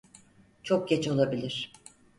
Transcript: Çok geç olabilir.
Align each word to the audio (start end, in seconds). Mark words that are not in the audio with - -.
Çok 0.63 0.87
geç 0.89 1.07
olabilir. 1.07 1.73